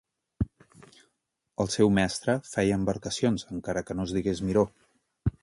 El 1.65 1.69
seu 1.73 1.91
mestre 1.97 2.35
feia 2.53 2.79
embarcacions, 2.81 3.45
encara 3.59 3.85
que 3.91 3.99
no 4.01 4.09
es 4.09 4.17
digués 4.19 4.43
Miró. 4.51 4.67